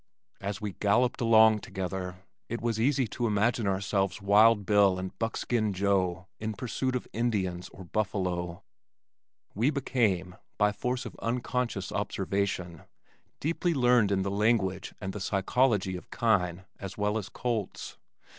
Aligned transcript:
As 0.39 0.59
we 0.59 0.71
galloped 0.71 1.21
along 1.21 1.59
together 1.59 2.23
it 2.49 2.59
was 2.59 2.79
easy 2.79 3.05
to 3.09 3.27
imagine 3.27 3.67
ourselves 3.67 4.19
Wild 4.19 4.65
Bill 4.65 4.97
and 4.97 5.15
Buckskin 5.19 5.73
Joe 5.73 6.25
in 6.39 6.55
pursuit 6.55 6.95
of 6.95 7.07
Indians 7.13 7.69
or 7.69 7.83
buffalo. 7.83 8.63
We 9.53 9.69
became, 9.69 10.37
by 10.57 10.71
force 10.71 11.05
of 11.05 11.15
unconscious 11.21 11.91
observation, 11.91 12.81
deeply 13.39 13.75
learned 13.75 14.11
in 14.11 14.23
the 14.23 14.31
language 14.31 14.95
and 14.99 15.13
the 15.13 15.19
psychology 15.19 15.95
of 15.95 16.09
kine 16.09 16.65
as 16.79 16.97
well 16.97 17.15
as 17.19 17.29
colts. 17.29 17.97